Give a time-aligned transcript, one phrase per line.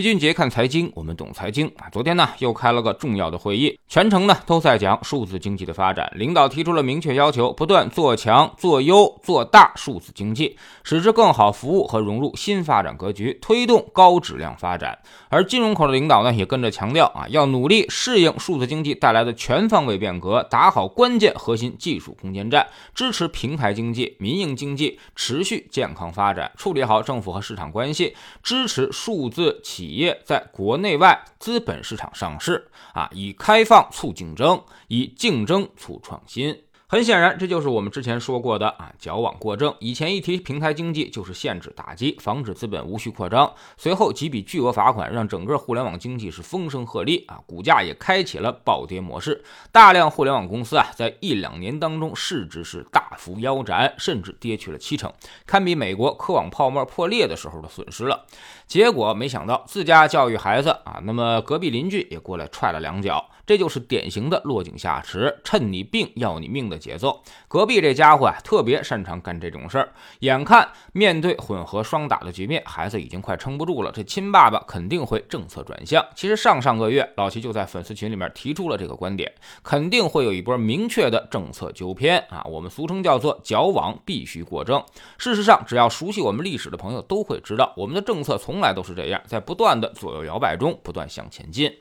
[0.00, 1.90] 齐俊杰看财经，我们懂财经啊。
[1.90, 6.08] 昨天呢，又开了个重要的会议，全程呢都在讲数字经济的发展。
[6.14, 14.96] 领导提出了明确要求，不断做强、做优、做大数字经济，使之更好服务和融入新发展格局，推动高质量发展。
[15.28, 29.90] 而金融口的领导呢，也跟着强调啊，要努力适应数字经济带来的全方位变革，打好关键核心技术攻坚战，支持平台经济、民营经济持续健康发展，处理好政府和市场关系，支持数字企。
[29.90, 36.56] 业在国内外资本市场上市啊，以开放促竞争，以竞争促创新。
[36.92, 39.72] 很显然，这就是我们之前说过的啊，矫枉过正。
[39.78, 43.48] 以前一提平台经济，就是限制打击，防止资本无序扩张。
[43.76, 49.40] 随后几笔巨额罚款，让整个互联网经济是风声鹤唳啊，股价也开启了暴跌模式。
[49.70, 55.12] 大量互联网公司啊，在一两年当中市值是大幅腰斩，甚至跌去了七成，
[55.46, 58.26] 堪比美国科网泡沫破裂的时候的损失了。
[58.66, 63.24] 结果没想到，自家教育孩子啊，那么隔壁邻居也过来踹了两脚。
[63.50, 67.20] 这就是典型的落井下石，趁你病要你命的节奏。
[67.48, 69.92] 隔壁这家伙啊，特别擅长干这种事儿。
[70.20, 76.06] 眼看面对混合双打的局面，孩子已经快撑不住了，这亲爸爸肯定会政策转向。
[76.14, 79.32] 其实上上个月，老齐就在粉丝群里面提出了这个观点，
[79.64, 84.80] 肯定会有一波明确的政策纠偏啊，我们俗称叫做矫枉必须过正。
[85.18, 91.76] 事实上，只要熟悉我们历史的朋友都会知道，我们的政策从来都是这样，在不断的左右摇摆中不断向前进。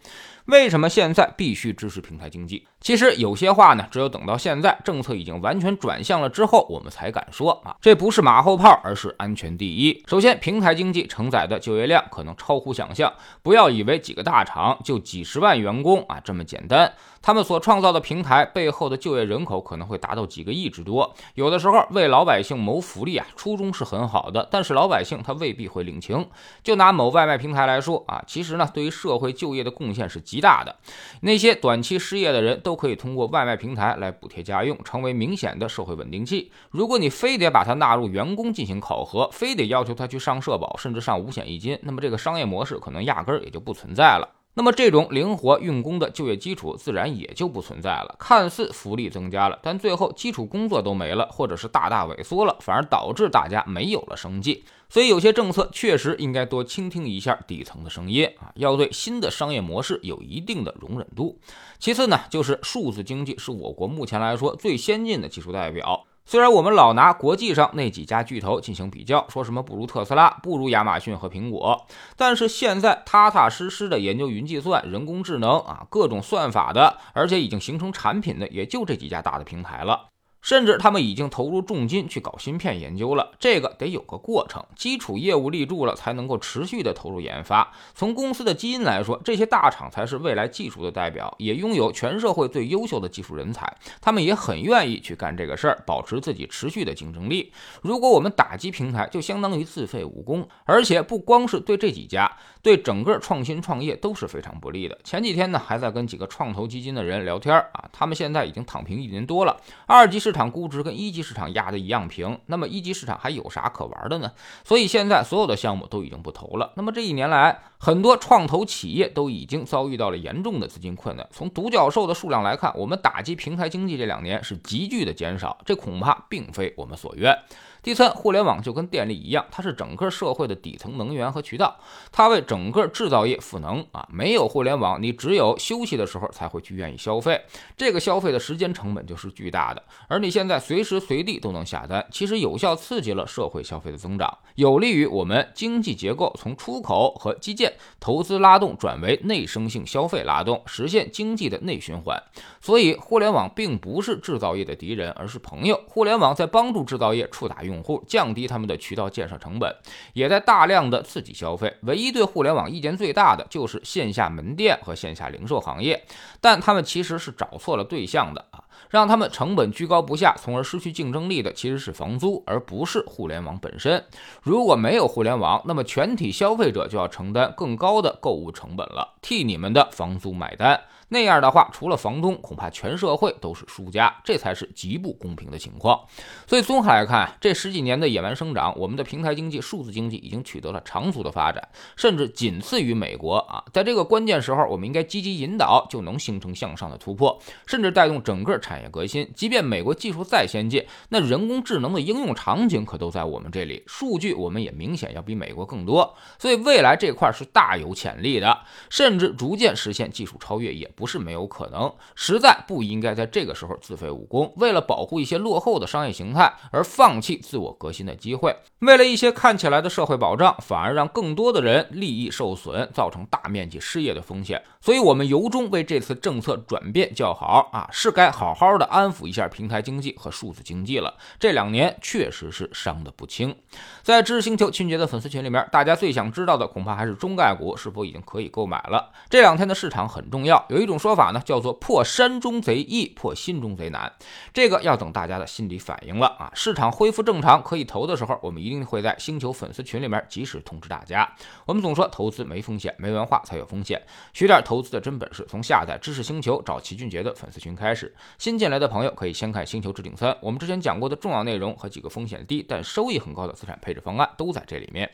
[0.46, 2.66] 为什么现在必须支持平台经济？
[2.80, 7.76] 其实有些话呢，只有等到现在政策已经完全转向了之后，我们才敢说啊。
[7.82, 10.04] 这不是马后炮，而是安全第一。
[10.08, 16.94] 首先，平台经济承载的就业量可能超乎想象，不要以为几个大厂就几十万员工啊这么简单。
[17.22, 21.14] 他们所创造的平台背后的就业人口可能会达到几个亿之多。
[21.36, 26.26] 有的时候为老百姓谋福利啊，初衷是很好的，但是老百姓他未必会领情。
[26.64, 30.78] 就拿某外卖平台来说啊，其实呢，对于社会就业的贡献是极大的。
[31.20, 36.52] 那些短期失业的人都可以通过外卖平台来补贴家用，成为明显的社会稳定器。
[36.72, 44.39] 如果你非得把它纳入员工进行考核，非得要求他去上社保，甚至上五险一金，那么这个商业模式可能压根儿也就不存在了。
[44.60, 48.14] 那么这种灵活用工的就业基础自然也就不存在了。
[48.20, 54.66] 看似福利增加了，但最后基础工作都没了，或者是大大萎缩了，反而导致大家没有了生计。
[54.90, 61.40] 所以有些政策确实应该多倾听一下底层的声音啊，要对新的商业模式有一定的容忍度。
[61.78, 66.06] 其次呢，就是数字经济是我国目前来说最先进的技术代表。
[66.30, 80.10] 虽然我们老拿国际上那几家巨头进行比较，说什么不如特斯拉、不如亚马逊和苹果，但是现在踏踏实实的研究云计算、人工智能啊，各种算法的，而且已经形成产品的，也就这几家大的平台了。
[80.42, 87.72] 甚至他们已经投入重金去搞芯片研究了，这个得有个过程，基础业务立住了，才能够持续的投入研发。
[87.94, 97.52] 从公司的基因来说，这些大厂才是未来技术的代表，也拥有全社会最优秀的技术人才，他们也很愿意去干这个事儿，保持自己持续的竞争力。
[97.82, 102.32] 如果我们打击平台，就相当于自废武功，而且不光是对这几家，
[102.64, 104.98] 对整个创新创业都是非常不利的。
[105.04, 109.56] 前几天呢，还在跟几个创投基金的人聊天啊，他们现在已经躺平一年多了，
[109.86, 110.30] 二级市。
[110.32, 114.32] 场估值跟一级市场压的一样平，那么一级市场还有啥可玩的呢？
[114.64, 116.72] 所以现在所有的项目都已经不投了。
[116.76, 121.28] 那么这一年来，很多创投企业都已经遭遇到了严重的资金困难。
[121.32, 127.36] 从独角兽的数量来看，我们打击平台经济这两年是急剧的减少，这恐怕并非我们所愿。
[127.82, 131.78] 第三，互联网就跟电力一样，它是整个社会的底层能源和渠道，
[132.12, 134.06] 它为整个制造业赋能啊。
[134.12, 137.42] 没有互联网，你只有休息的时候才会去愿意消费，
[137.78, 139.82] 这个消费的时间成本就是巨大的。
[140.10, 152.22] 而你现在随时随地都能下单，其实有效刺激了社会消费的增长，有利于我们经济结构从出口和基建投资拉动转为内生性消费拉动，实现经济的内循环。
[152.60, 155.82] 所以，互联网并不是制造业的敌人，而是朋友。
[155.88, 159.74] 互联网在帮助制造业触达用户，降低他们的渠道建设成本，
[160.14, 161.74] 也在大量的刺激消费。
[161.84, 166.04] 唯一对互联网意见最大的就是线下门店和线下零售行业，
[166.42, 168.64] 但他们其实是找错了对象的啊！
[168.90, 174.04] 让他们成本居高不下，从而失去竞争力的其实是房租，而不是互联网本身。
[174.42, 180.80] 如果没有互联网，那么全体消费者就要承担更高的购物成本了，替你们的房租买单。
[181.12, 186.00] 那样的话，除了房东，恐怕全社会都是输家，这才是极不公平的情况。
[186.46, 193.64] 所以综合来看，这十几年的野蛮生长，我们的平台经济、数字经济已经取得了长足的发展，甚至仅次于美国啊。
[193.74, 199.28] 在这个关键时候，我们应该积极引导，就能形成向上的突破，甚至带动整个产产业革新。
[199.36, 206.16] 即便美国技术再先进，那人工智能的应用场景可都在我们这里，数据我们也明显要比美国更多。
[206.38, 208.60] 所以未来这块是大有潜力的，
[208.92, 211.92] 甚至逐渐实现技术超越也不是没有可能。
[212.14, 224.62] 实在不应该在这个时候自废武功，为了保护一些落后的商业形态而放弃自我革新的机会，为了一些看起来的社会保障，反而让更多的人利益受损，造成大面积失业的风险。
[224.82, 227.90] 所以，我们由衷为这次政策转变叫好啊！
[227.92, 231.16] 是该好好好的安抚一下平台经济和数字经济了。
[231.40, 233.56] 这两年确实是伤得不轻。
[234.04, 239.12] 在知识星球俊杰的粉丝群里面，大家最想知道的恐怕还是中概股是否已经可以购买了。
[239.30, 244.12] 这两天的市场很重要，有一种说法呢，叫做破山中贼易，破心中贼难。
[244.54, 246.52] 这个要等大家的心理反应了啊！
[246.54, 251.34] 市场恢复正常可以投的时候，我们一定会在星球粉丝群里面及时通知大家。
[251.66, 254.02] 我们总说投资没风险，没文化才有风险，
[254.34, 254.62] 学点。
[254.66, 258.14] 投资的真本事，从下载知识星球找齐俊杰的粉丝群开始。
[258.50, 265.08] 新进来的朋友可以先看《星球置顶三》，我们之前讲过的重要内容和几个风险低但收益很高的资产配置方案都在这里面。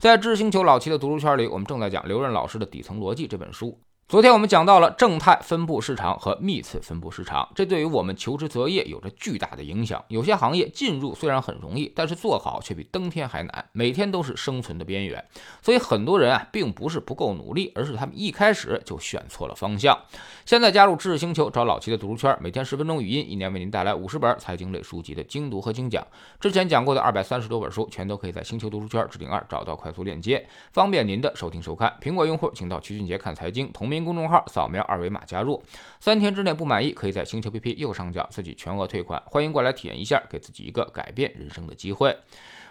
[0.00, 3.78] 在知识星球老齐的读书圈里，我们正在讲刘润老师的《底层逻辑》这本书。
[4.12, 10.04] 昨天我们讲到了正态分布市场和幂次分布市场，这对于我们求职择业有着巨大的影响。
[10.08, 15.24] 有些行业进入虽然很容易，但是做好却比登天还难，每天都是生存的边缘。
[15.62, 19.98] 所以很多人啊，并不是不够努力，而是他们一开始就选错了方向。
[20.44, 26.06] 现在加入知识星球，找老齐的读书圈，每天十分钟语音，一年为您带来五十本财经类书籍的精读和精讲。
[26.38, 31.96] 之前讲过的二百三十多本书，全都可以在星球读书圈置顶二找到快速链接，方便您的收听收看。
[32.02, 34.01] 苹果用户请到曲俊杰看财经同名。
[34.04, 35.62] 公众号扫描二维码加入，
[36.00, 39.22] 三天之内不满意，可以在星球 APP 右上角自己全额退款。
[39.26, 42.16] 欢迎过来体验一下，给自己一个改变人生的机会。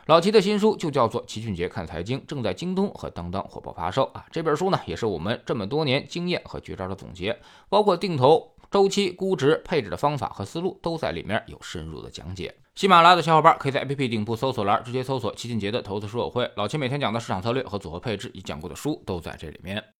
[0.07, 4.25] 老齐的新书就叫做《齐俊杰看财经》，正在京东和当当火爆发售啊！
[4.31, 7.39] 这本书呢，也是我们这么多年经验和绝招的总结，
[7.69, 12.53] 包括定投、周期、估值、配置的方法和思路，都在里面有深入的讲解。
[12.73, 19.83] 喜马拉雅的小伙伴可以在 APP 顶部搜索栏直接搜索“齐俊杰的投资书友会”，老齐每天讲的市场策略和组合配置，已讲过的书都在这里面。